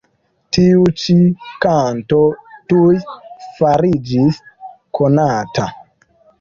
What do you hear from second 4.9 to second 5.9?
konata.